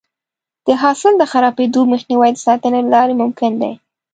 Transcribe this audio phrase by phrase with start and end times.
[0.65, 3.73] د حاصل د خرابېدو مخنیوی د ساتنې له لارې ممکن دی.